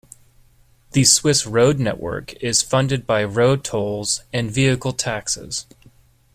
[0.93, 5.67] The Swiss road network is funded by road tolls and vehicle taxes.